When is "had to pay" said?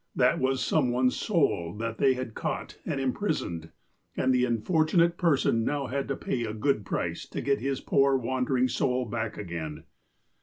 5.85-6.43